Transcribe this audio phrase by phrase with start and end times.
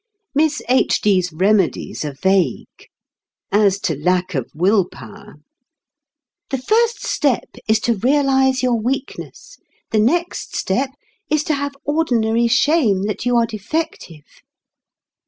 [0.33, 0.99] Miss H.
[0.99, 2.87] D.'s remedies are vague.
[3.51, 5.35] As to lack of will power,
[6.49, 9.59] "the first step is to realize your weakness;
[9.91, 10.89] the next step
[11.29, 14.25] is to have ordinary shame that you are defective."